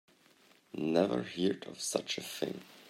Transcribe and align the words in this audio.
Never 0.73 1.21
heard 1.21 1.67
of 1.67 1.79
such 1.79 2.17
a 2.17 2.21
thing. 2.21 2.61